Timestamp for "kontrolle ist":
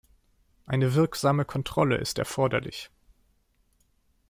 1.45-2.17